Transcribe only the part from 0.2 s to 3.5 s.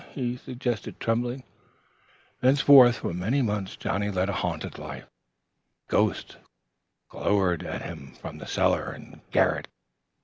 suggested tremblingly. Thenceforth for many